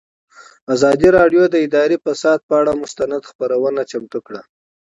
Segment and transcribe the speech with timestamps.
[0.75, 4.41] ازادي راډیو د اداري فساد پر اړه مستند خپرونه چمتو کړې.